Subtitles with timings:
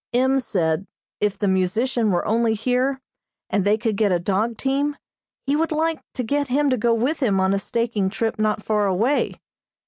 [0.15, 0.39] M.
[0.39, 0.87] said
[1.19, 2.99] if the musician were only here,
[3.51, 4.97] and they could get a dog team,
[5.45, 8.63] he would like to get him to go with him on a staking trip not
[8.63, 9.35] far away.